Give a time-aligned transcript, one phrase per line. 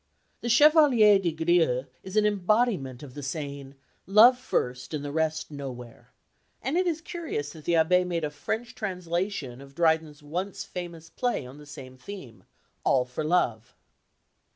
[0.39, 3.75] The Chevalier des Grieux is an embodiment of the saying
[4.07, 6.11] "Love first and the rest nowhere,"
[6.59, 11.07] and it is curious that the Abbé made a French translation of Dryden's once famous
[11.11, 12.45] play on the same theme,
[12.83, 13.75] All for Love.